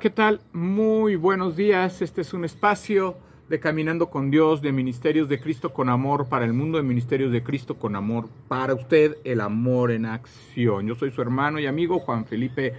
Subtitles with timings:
[0.00, 0.40] ¿qué tal?
[0.52, 2.02] Muy buenos días.
[2.02, 3.16] Este es un espacio
[3.48, 7.32] de Caminando con Dios, de Ministerios de Cristo con Amor para el mundo, de Ministerios
[7.32, 10.86] de Cristo con Amor para usted, el amor en acción.
[10.86, 12.74] Yo soy su hermano y amigo Juan Felipe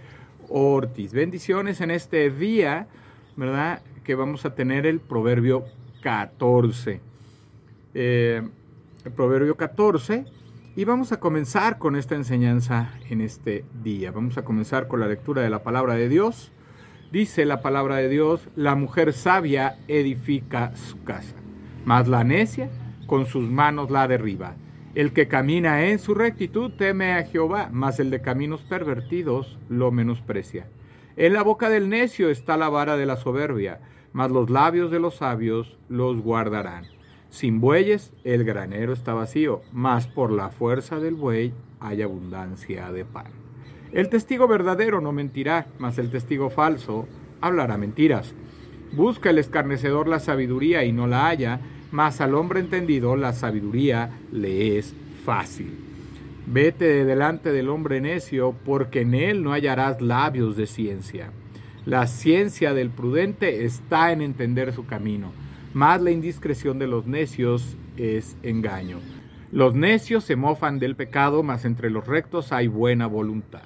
[0.47, 1.11] Ortiz.
[1.11, 2.87] Bendiciones en este día,
[3.35, 3.81] ¿verdad?
[4.05, 5.65] Que vamos a tener el Proverbio
[6.01, 7.01] 14.
[7.95, 8.47] Eh,
[9.03, 10.23] el Proverbio 14.
[10.77, 14.11] Y vamos a comenzar con esta enseñanza en este día.
[14.11, 16.53] Vamos a comenzar con la lectura de la palabra de Dios.
[17.11, 21.35] Dice la palabra de Dios, la mujer sabia edifica su casa,
[21.83, 22.69] mas la necia
[23.07, 24.53] con sus manos la derriba.
[24.93, 29.91] El que camina en su rectitud teme a Jehová, mas el de caminos pervertidos lo
[29.91, 30.67] menosprecia.
[31.17, 33.79] En la boca del necio está la vara de la soberbia,
[34.13, 36.85] mas los labios de los sabios los guardarán.
[37.29, 43.03] Sin bueyes el granero está vacío, mas por la fuerza del buey hay abundancia de
[43.03, 43.48] pan.
[43.91, 47.07] El testigo verdadero no mentirá, mas el testigo falso
[47.41, 48.35] hablará mentiras.
[48.91, 51.59] Busca el escarnecedor la sabiduría y no la halla,
[51.91, 54.93] mas al hombre entendido la sabiduría le es
[55.25, 55.73] fácil.
[56.45, 61.31] Vete de delante del hombre necio, porque en él no hallarás labios de ciencia.
[61.85, 65.31] La ciencia del prudente está en entender su camino,
[65.73, 68.99] mas la indiscreción de los necios es engaño.
[69.51, 73.63] Los necios se mofan del pecado, mas entre los rectos hay buena voluntad.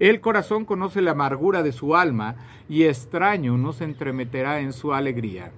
[0.00, 2.36] El corazón conoce la amargura de su alma
[2.70, 5.52] y extraño no se entremeterá en su alegría.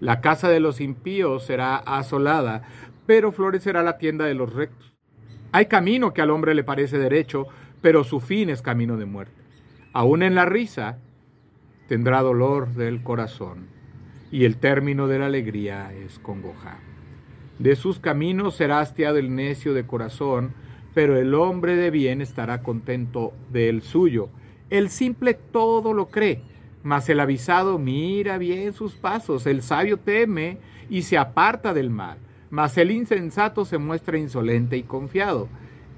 [0.00, 2.62] La casa de los impíos será asolada,
[3.06, 4.92] pero florecerá la tienda de los rectos.
[5.50, 7.46] Hay camino que al hombre le parece derecho,
[7.80, 9.42] pero su fin es camino de muerte.
[9.94, 10.98] Aún en la risa
[11.88, 13.68] tendrá dolor del corazón,
[14.30, 16.80] y el término de la alegría es congoja.
[17.58, 20.52] De sus caminos será hastiado el necio de corazón,
[20.96, 24.30] pero el hombre de bien estará contento del suyo.
[24.70, 26.40] El simple todo lo cree,
[26.82, 30.56] mas el avisado mira bien sus pasos, el sabio teme
[30.88, 32.16] y se aparta del mal,
[32.48, 35.48] mas el insensato se muestra insolente y confiado.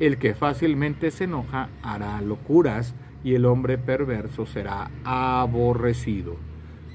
[0.00, 6.34] El que fácilmente se enoja hará locuras y el hombre perverso será aborrecido.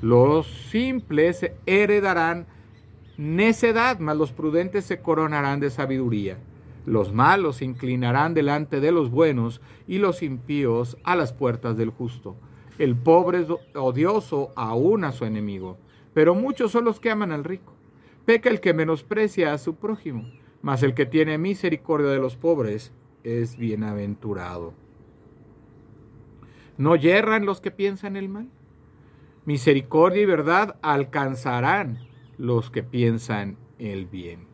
[0.01, 2.47] Los simples heredarán
[3.15, 6.35] necedad, mas los prudentes se coronarán de sabiduría.
[6.85, 11.89] Los malos se inclinarán delante de los buenos y los impíos a las puertas del
[11.89, 12.35] justo.
[12.77, 15.77] El pobre es odioso aún a su enemigo,
[16.13, 17.73] pero muchos son los que aman al rico.
[18.25, 20.25] Peca el que menosprecia a su prójimo,
[20.61, 22.91] mas el que tiene misericordia de los pobres
[23.23, 24.73] es bienaventurado.
[26.77, 28.49] ¿No yerran los que piensan el mal?
[29.45, 31.99] Misericordia y verdad alcanzarán
[32.37, 34.52] los que piensan el bien.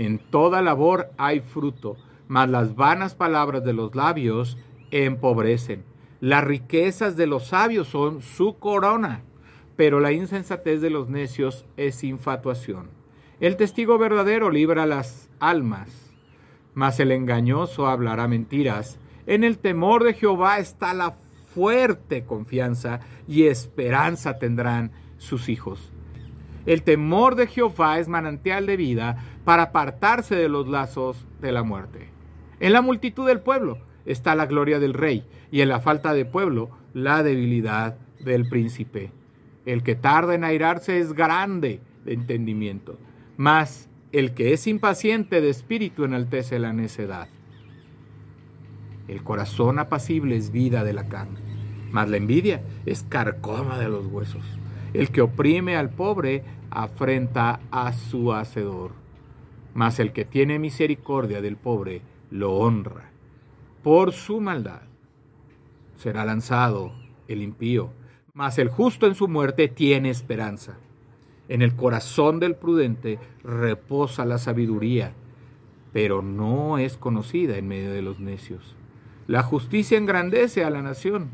[0.00, 4.56] En toda labor hay fruto, mas las vanas palabras de los labios
[4.90, 5.84] empobrecen.
[6.20, 9.20] Las riquezas de los sabios son su corona,
[9.76, 12.88] pero la insensatez de los necios es infatuación.
[13.40, 16.14] El testigo verdadero libra las almas,
[16.72, 18.98] mas el engañoso hablará mentiras.
[19.26, 21.16] En el temor de Jehová está la
[21.54, 25.92] fuerte confianza y esperanza tendrán sus hijos.
[26.66, 31.62] El temor de Jehová es manantial de vida para apartarse de los lazos de la
[31.62, 32.08] muerte.
[32.60, 36.24] En la multitud del pueblo está la gloria del rey y en la falta de
[36.24, 39.12] pueblo la debilidad del príncipe.
[39.64, 42.98] El que tarda en airarse es grande de entendimiento,
[43.36, 47.28] mas el que es impaciente de espíritu enaltece la necedad.
[49.08, 51.40] El corazón apacible es vida de la carne,
[51.90, 54.59] mas la envidia es carcoma de los huesos.
[54.92, 58.92] El que oprime al pobre afrenta a su hacedor,
[59.74, 63.10] mas el que tiene misericordia del pobre lo honra.
[63.82, 64.82] Por su maldad
[65.96, 66.92] será lanzado
[67.28, 67.90] el impío,
[68.34, 70.78] mas el justo en su muerte tiene esperanza.
[71.48, 75.12] En el corazón del prudente reposa la sabiduría,
[75.92, 78.76] pero no es conocida en medio de los necios.
[79.26, 81.30] La justicia engrandece a la nación,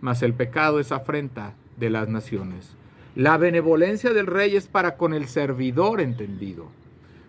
[0.00, 2.76] mas el pecado es afrenta de las naciones.
[3.14, 6.66] La benevolencia del rey es para con el servidor entendido,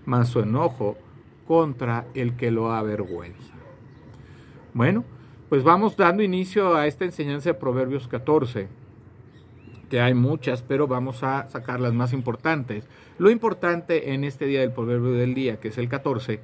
[0.06, 0.98] mas su enojo
[1.48, 3.54] contra el que lo avergüenza.
[4.74, 5.04] Bueno,
[5.50, 8.68] pues vamos dando inicio a esta enseñanza de Proverbios 14,
[9.90, 12.88] que hay muchas, pero vamos a sacar las más importantes.
[13.20, 16.40] Lo importante en este día del Proverbio del día, que es el 14,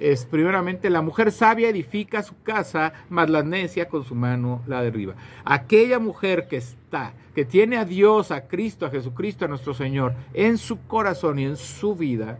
[0.00, 4.82] es primeramente la mujer sabia edifica su casa, mas la necia con su mano la
[4.82, 5.14] derriba.
[5.44, 10.14] Aquella mujer que está, que tiene a Dios, a Cristo, a Jesucristo, a nuestro Señor,
[10.34, 12.38] en su corazón y en su vida,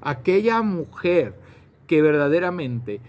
[0.00, 1.34] aquella mujer
[1.86, 3.00] que verdaderamente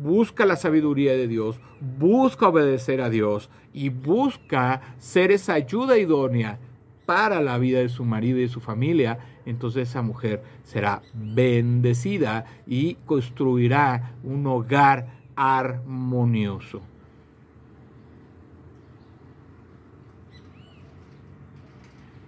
[0.00, 1.60] busca la sabiduría de Dios,
[1.98, 6.58] busca obedecer a Dios y busca ser esa ayuda idónea
[7.06, 12.44] para la vida de su marido y de su familia, entonces esa mujer será bendecida
[12.66, 16.82] y construirá un hogar armonioso.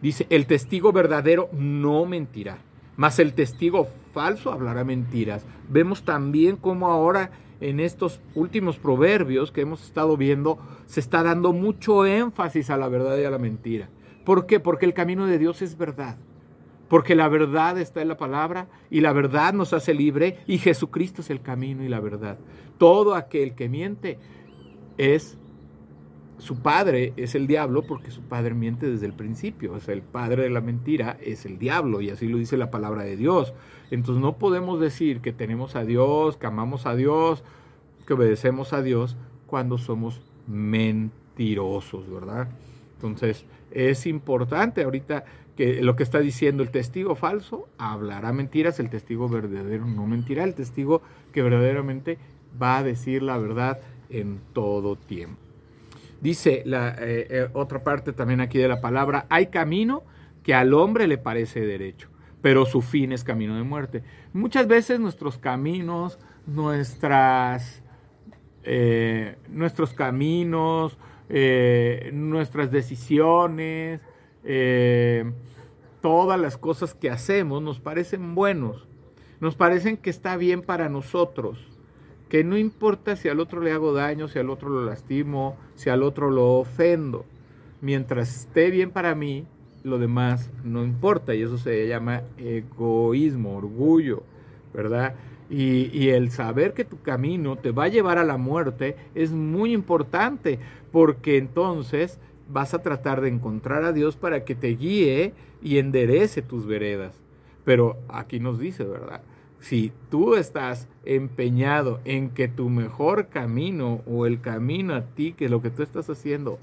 [0.00, 2.58] Dice, el testigo verdadero no mentirá,
[2.96, 5.44] mas el testigo falso hablará mentiras.
[5.68, 7.30] Vemos también cómo ahora
[7.60, 12.88] en estos últimos proverbios que hemos estado viendo se está dando mucho énfasis a la
[12.88, 13.90] verdad y a la mentira.
[14.24, 14.58] ¿Por qué?
[14.58, 16.16] Porque el camino de Dios es verdad.
[16.90, 21.22] Porque la verdad está en la palabra y la verdad nos hace libre y Jesucristo
[21.22, 22.36] es el camino y la verdad.
[22.78, 24.18] Todo aquel que miente
[24.98, 25.38] es
[26.38, 29.74] su padre es el diablo porque su padre miente desde el principio.
[29.74, 32.72] O sea, el padre de la mentira es el diablo y así lo dice la
[32.72, 33.54] palabra de Dios.
[33.92, 37.44] Entonces no podemos decir que tenemos a Dios, que amamos a Dios,
[38.04, 39.16] que obedecemos a Dios
[39.46, 42.48] cuando somos mentirosos, ¿verdad?
[43.00, 45.24] Entonces es importante ahorita
[45.56, 50.44] que lo que está diciendo el testigo falso hablará mentiras, el testigo verdadero no mentirá,
[50.44, 51.02] el testigo
[51.32, 52.18] que verdaderamente
[52.60, 53.80] va a decir la verdad
[54.10, 55.40] en todo tiempo.
[56.20, 60.02] Dice la eh, eh, otra parte también aquí de la palabra, hay camino
[60.42, 62.08] que al hombre le parece derecho,
[62.42, 64.02] pero su fin es camino de muerte.
[64.32, 67.82] Muchas veces nuestros caminos, nuestras,
[68.64, 70.98] eh, nuestros caminos,
[72.12, 74.00] nuestras decisiones,
[76.00, 78.88] todas las cosas que hacemos nos parecen buenos,
[79.40, 81.70] nos parecen que está bien para nosotros
[82.30, 85.90] que no importa si al otro le hago daño, si al otro lo lastimo, si
[85.90, 87.26] al otro lo ofendo.
[87.80, 89.46] Mientras esté bien para mí,
[89.82, 91.34] lo demás no importa.
[91.34, 94.22] Y eso se llama egoísmo, orgullo,
[94.72, 95.16] ¿verdad?
[95.50, 99.72] Y, el saber que tu camino te va a llevar a la muerte es muy
[99.72, 100.60] importante,
[100.92, 106.40] porque entonces vas a tratar de encontrar a Dios para que te guíe y enderece
[106.40, 107.20] tus veredas.
[107.64, 109.22] Pero aquí nos dice, ¿verdad?
[109.60, 115.48] si tú estás empeñado en que tu mejor camino o el camino a ti, que
[115.48, 116.58] lo que tú estás haciendo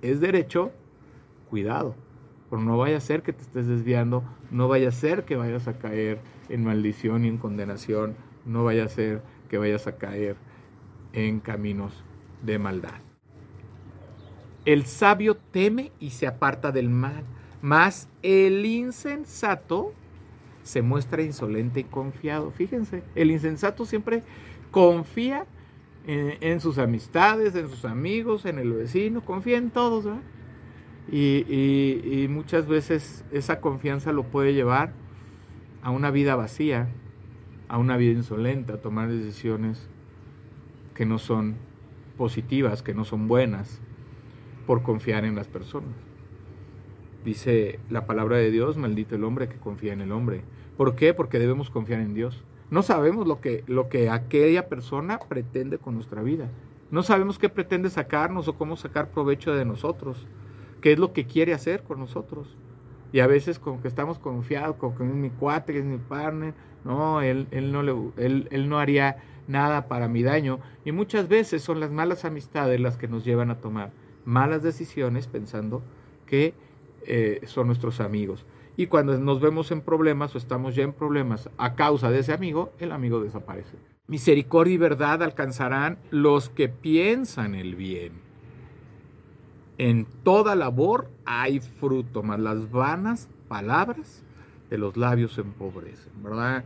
[0.00, 0.72] es derecho,
[1.50, 1.94] cuidado,
[2.48, 5.68] porque no vaya a ser que te estés desviando, no vaya a ser que vayas
[5.68, 6.18] a caer
[6.48, 10.36] en maldición y en condenación, no vaya a ser que vayas a caer
[11.12, 12.04] en caminos
[12.42, 13.00] de maldad.
[14.64, 17.24] El sabio teme y se aparta del mal,
[17.60, 19.92] mas el insensato
[20.62, 22.50] se muestra insolente y confiado.
[22.50, 24.22] Fíjense, el insensato siempre
[24.70, 25.46] confía
[26.06, 30.06] en, sus amistades, en sus amigos, en el vecino, confía en todos.
[31.10, 34.92] Y, muchas veces esa confianza lo puede llevar
[35.82, 36.88] a una vida vacía,
[37.68, 39.88] a una vida insolente, a tomar decisiones
[40.94, 41.56] que no son
[42.16, 43.80] positivas, que no son buenas,
[44.66, 45.94] por confiar en las personas.
[47.24, 50.42] Dice la palabra de Dios, maldito el hombre que confía en el hombre.
[50.76, 51.14] ¿Por qué?
[51.14, 52.44] Porque debemos confiar en Dios.
[52.70, 56.48] No sabemos lo que, lo que aquella persona pretende con nuestra vida.
[56.90, 60.26] No sabemos qué pretende sacarnos o cómo sacar provecho de nosotros.
[60.80, 62.56] ¿Qué es lo que quiere hacer con nosotros?
[63.12, 66.54] Y a veces como que estamos confiados, como que es mi cuate, es mi partner.
[66.84, 70.60] No, él, él, no le, él, él no haría nada para mi daño.
[70.84, 73.90] Y muchas veces son las malas amistades las que nos llevan a tomar
[74.24, 75.82] malas decisiones pensando
[76.26, 76.54] que
[77.06, 78.46] eh, son nuestros amigos.
[78.76, 82.32] Y cuando nos vemos en problemas o estamos ya en problemas a causa de ese
[82.32, 83.76] amigo, el amigo desaparece.
[84.06, 88.31] Misericordia y verdad alcanzarán los que piensan el bien.
[89.78, 94.22] En toda labor hay fruto, mas las vanas palabras
[94.70, 96.64] de los labios empobrecen, ¿verdad?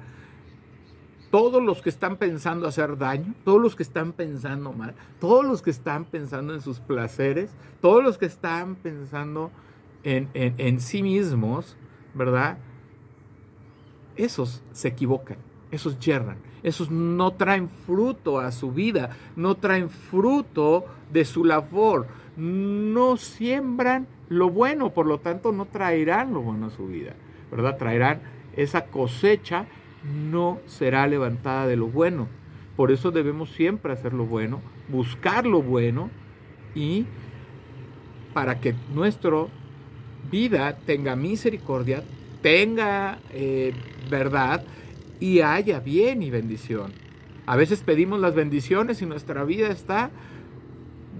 [1.31, 5.61] Todos los que están pensando hacer daño, todos los que están pensando mal, todos los
[5.61, 9.51] que están pensando en sus placeres, todos los que están pensando
[10.05, 11.77] en, sí mismos,
[12.15, 12.59] ¿verdad?
[14.15, 15.39] Esos se equivocan,
[15.73, 22.07] esos yerran, esos no traen fruto a su vida, no traen fruto de su labor,
[22.37, 27.15] no siembran lo bueno, por lo tanto no traerán lo bueno a su vida,
[27.51, 27.77] ¿verdad?
[27.79, 28.21] Traerán
[28.57, 29.67] esa cosecha,
[30.05, 32.29] no será levantada de lo bueno.
[32.77, 36.11] Por eso debemos siempre hacer lo bueno, buscar lo bueno
[36.75, 37.07] y
[38.35, 39.49] para que nuestro
[40.31, 42.03] vida tenga misericordia,
[42.43, 43.73] tenga eh,
[44.11, 44.63] verdad
[45.21, 46.93] y haya bien y bendición.
[47.47, 50.11] A veces pedimos las bendiciones y nuestra vida está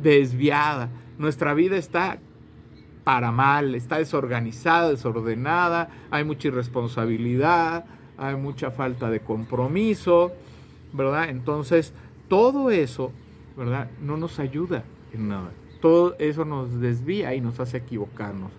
[0.03, 2.19] desviada, nuestra vida está
[3.05, 7.85] para mal, está desorganizada, desordenada, hay mucha irresponsabilidad,
[8.19, 10.33] hay mucha falta de compromiso,
[10.93, 11.29] ¿verdad?
[11.29, 11.95] Entonces
[12.29, 13.13] todo eso,
[13.57, 13.91] ¿verdad?
[14.01, 15.53] No nos ayuda en nada.
[15.81, 18.51] Todo eso nos desvía y nos hace equivocarnos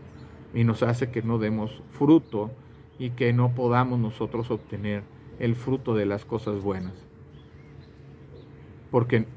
[0.54, 2.52] y nos hace que no demos fruto
[3.00, 5.04] y que no podamos nosotros obtener
[5.40, 6.94] el fruto de las cosas buenas.
[8.92, 9.28] Porque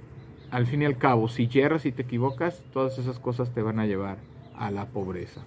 [0.50, 3.78] al fin y al cabo, si yerras y te equivocas, todas esas cosas te van
[3.78, 4.19] a llevar
[4.57, 5.45] a la pobreza.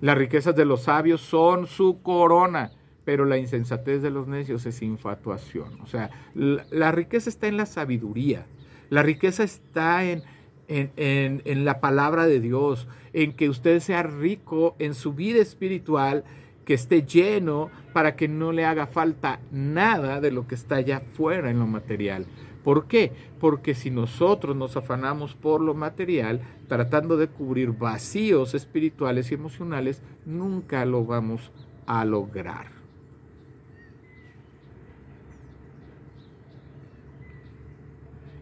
[0.00, 2.72] Las riquezas de los sabios son su corona,
[3.04, 5.80] pero la insensatez de los necios es infatuación.
[5.82, 8.46] O sea, la, riqueza está en la sabiduría,
[8.90, 10.22] la riqueza está en,
[10.68, 16.24] en, en, la palabra de Dios, en que usted sea rico en su vida espiritual,
[16.64, 20.98] que esté lleno para que no le haga falta nada de lo que está allá
[20.98, 22.26] afuera en lo material.
[22.64, 23.12] ¿Por qué?
[23.38, 30.00] Porque si nosotros nos afanamos por lo material, tratando de cubrir vacíos espirituales y emocionales,
[30.24, 31.52] nunca lo vamos
[31.86, 32.72] a lograr.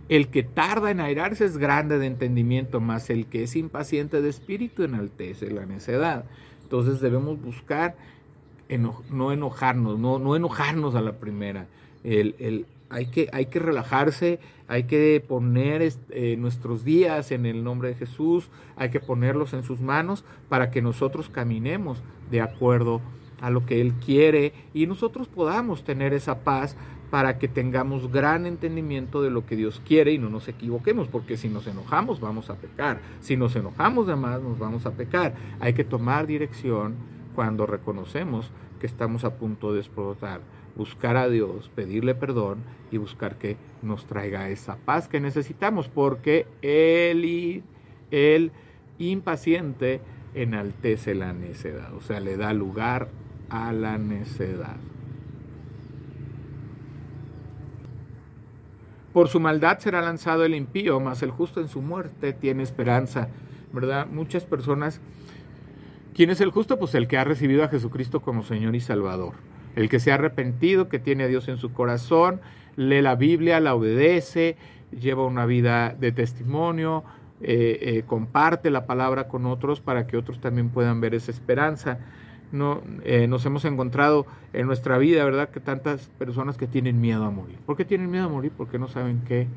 [0.09, 4.29] El que tarda en airarse es grande de entendimiento, más el que es impaciente de
[4.29, 6.27] espíritu enaltece la necedad.
[6.63, 7.97] Entonces debemos buscar
[9.11, 11.67] no enojarnos, no, no enojarnos a la primera.
[12.05, 17.89] el, hay que, hay que relajarse, hay que poner eh, nuestros días en el nombre
[17.89, 23.01] de Jesús, hay que ponerlos en sus manos para que nosotros caminemos de acuerdo
[23.41, 26.77] a lo que Él quiere y nosotros podamos tener esa paz
[27.11, 31.37] para que tengamos gran entendimiento de lo que Dios quiere y no nos equivoquemos, porque
[31.37, 35.35] si nos enojamos vamos a pecar, si nos enojamos de más nos vamos a pecar.
[35.61, 36.95] Hay que tomar dirección
[37.35, 40.41] cuando reconocemos que estamos a punto de explotar
[40.77, 42.59] buscar a Dios, pedirle perdón
[42.91, 47.63] y buscar que nos traiga esa paz que necesitamos, porque el,
[48.99, 50.01] impaciente
[50.35, 53.09] enaltece la necedad, o sea, le da lugar
[53.51, 54.77] a la necedad.
[59.13, 63.29] Por su maldad será lanzado el impío, mas el justo en su muerte tiene esperanza.
[63.71, 64.07] ¿Verdad?
[64.07, 65.03] Muchas personas.
[66.15, 66.79] ¿Quién es el justo?
[66.79, 69.35] Pues el que ha recibido a Jesucristo como Señor y Salvador.
[69.77, 72.41] El que se ha arrepentido, que tiene a Dios en su corazón,
[72.77, 74.57] lee la Biblia, la obedece,
[74.91, 77.05] lleva una vida de testimonio,
[77.41, 81.99] eh, eh, comparte la palabra con otros para que otros también puedan ver esa esperanza.
[82.53, 85.49] No, eh, nos hemos encontrado en nuestra vida, ¿verdad?
[85.49, 87.59] Que tantas personas que tienen miedo a morir.
[87.65, 88.53] ¿Por qué tienen miedo a morir?
[88.57, 89.49] Porque no saben qué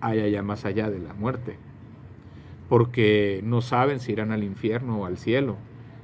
[0.00, 1.56] hay allá más allá de la muerte.
[2.68, 5.56] Porque no saben si irán al infierno o al cielo.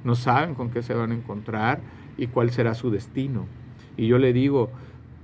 [0.03, 1.81] No saben con qué se van a encontrar
[2.17, 3.47] y cuál será su destino.
[3.97, 4.69] Y yo le digo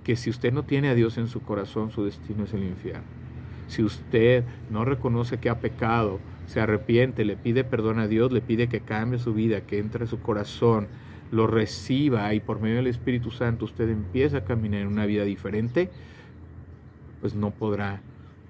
[0.04, 3.04] que si usted no tiene a Dios en su corazón, su destino es el infierno.
[3.68, 8.42] Si usted no reconoce que ha pecado, se arrepiente, le pide perdón a Dios, le
[8.42, 10.88] pide que cambie su vida, que entre en su corazón,
[11.32, 15.26] lo reciba y por medio del Espíritu Santo usted empieza a caminar en una vida
[15.26, 15.90] diferente,
[17.20, 18.02] pues no podrá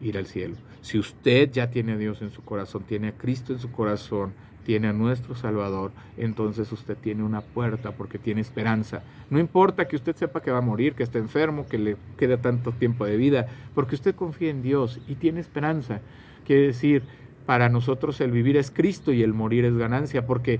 [0.01, 0.56] ir al cielo.
[0.82, 4.34] Si usted ya tiene a Dios en su corazón, tiene a Cristo en su corazón,
[4.67, 9.01] tiene a nuestro Salvador, entonces usted tiene una puerta porque tiene esperanza.
[9.29, 12.41] No importa que usted sepa que va a morir, que está enfermo, que le queda
[12.41, 16.01] tanto tiempo de vida, porque usted confía en Dios y tiene esperanza.
[16.45, 17.03] Quiere decir,
[17.45, 20.59] para nosotros el vivir es Cristo y el morir es ganancia, porque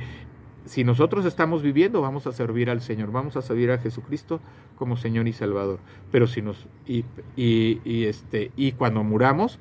[0.64, 4.40] si nosotros estamos viviendo, vamos a servir al Señor, vamos a servir a Jesucristo
[4.78, 5.80] como Señor y Salvador.
[6.14, 7.04] Pero si nos y,
[8.06, 9.60] este y cuando muramos,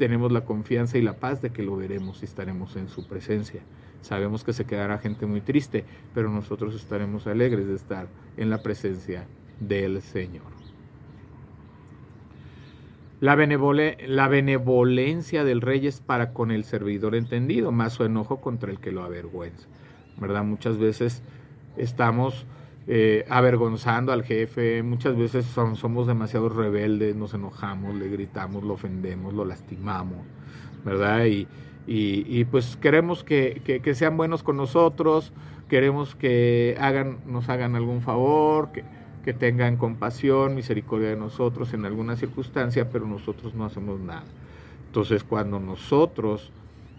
[0.00, 3.60] tenemos la confianza y la paz de que lo veremos y estaremos en su presencia.
[4.00, 8.62] Sabemos que se quedará gente muy triste, pero nosotros estaremos alegres de estar en la
[8.62, 9.26] presencia
[9.60, 10.46] del Señor.
[13.20, 18.80] La, benevolencia del rey es para con el servidor entendido, más su enojo contra el
[18.80, 19.68] que lo avergüenza.
[20.18, 20.44] ¿Verdad?
[20.44, 21.22] Muchas veces
[21.76, 22.46] estamos
[22.92, 29.32] eh, avergonzando al jefe, muchas veces somos demasiado rebeldes, nos enojamos, le gritamos, lo ofendemos,
[29.32, 30.18] lo lastimamos,
[30.84, 31.26] ¿verdad?
[31.26, 31.46] Y,
[31.86, 35.32] y, pues queremos que, que, sean buenos con nosotros,
[35.68, 38.82] queremos que hagan, nos hagan algún favor, que,
[39.24, 44.24] que tengan compasión, misericordia de nosotros en alguna circunstancia, pero nosotros no hacemos nada.
[44.86, 46.50] Entonces cuando nosotros,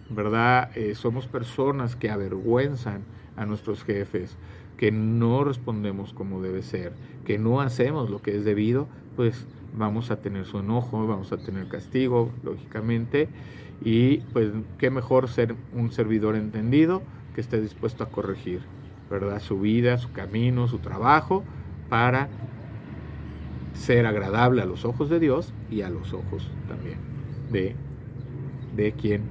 [0.10, 0.72] ¿verdad?
[0.78, 3.04] Eh, somos personas que avergüenzan
[3.36, 4.38] a nuestros jefes,
[4.82, 9.46] que no respondemos como debe ser, que no hacemos lo que es debido, pues
[9.78, 13.30] vamos a tener su enojo, vamos a tener castigo, lógicamente,
[13.86, 17.04] y pues qué mejor ser un servidor entendido
[17.36, 18.62] que esté dispuesto a corregir,
[19.08, 19.40] ¿verdad?
[19.40, 21.44] Su vida, su camino, su trabajo,
[21.88, 22.28] para
[23.76, 26.98] ser agradable a los ojos de Dios y a los ojos también
[27.52, 27.76] de,
[28.76, 29.22] de quien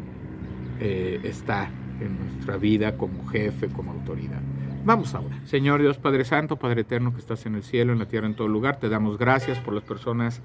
[0.78, 4.40] eh, está en nuestra vida como jefe, como autoridad.
[4.82, 5.38] Vamos ahora.
[5.44, 8.34] Señor Dios Padre Santo, Padre Eterno que estás en el cielo, en la tierra, en
[8.34, 10.40] todo lugar, te damos gracias por las personas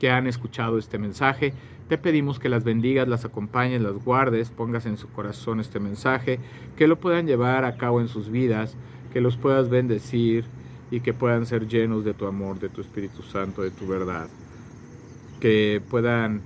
[0.00, 1.52] que han escuchado este mensaje.
[1.86, 6.40] Te pedimos que las bendigas, las acompañes, las guardes, pongas en su corazón este mensaje,
[6.74, 8.76] que lo puedan llevar a cabo en sus vidas,
[9.12, 10.46] que los puedas bendecir
[10.90, 14.28] y que puedan ser llenos de tu amor, de tu Espíritu Santo, de tu verdad.
[15.38, 16.40] Que puedan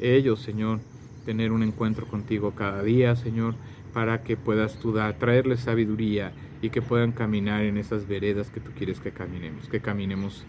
[0.00, 0.80] ellos, Señor,
[1.24, 3.54] tener un encuentro contigo cada día, Señor,
[3.94, 6.32] para que puedas tú traerles sabiduría
[6.64, 10.44] y que puedan caminar en esas veredas que tú quieres que caminemos, que caminemos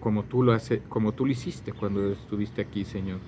[0.00, 3.18] como tú lo hace, como tú lo hiciste cuando estuviste aquí, Señor.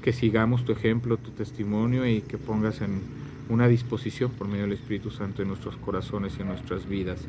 [0.00, 3.00] Que sigamos tu ejemplo, tu testimonio y que pongas en
[3.48, 7.26] una disposición por medio del Espíritu Santo en nuestros corazones y en nuestras vidas.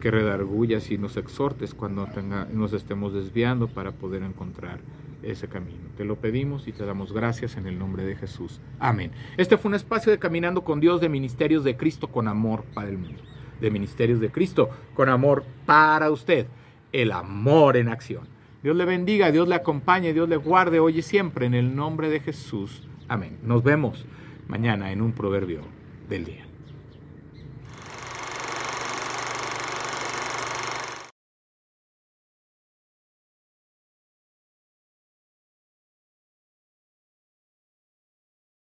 [0.00, 2.08] Que redargullas y nos exhortes cuando
[2.52, 4.80] nos estemos desviando para poder encontrar
[5.22, 5.78] ese camino.
[5.96, 8.60] Te lo pedimos y te damos gracias en el nombre de Jesús.
[8.78, 9.12] Amén.
[9.36, 12.88] Este fue un espacio de Caminando con Dios de Ministerios de Cristo con amor para
[12.88, 13.22] el mundo.
[13.60, 16.46] De Ministerios de Cristo con amor para usted.
[16.92, 18.28] El amor en acción.
[18.62, 22.08] Dios le bendiga, Dios le acompañe, Dios le guarde hoy y siempre en el nombre
[22.08, 22.88] de Jesús.
[23.06, 23.38] Amén.
[23.42, 24.04] Nos vemos
[24.48, 25.60] mañana en un proverbio
[26.08, 26.47] del día.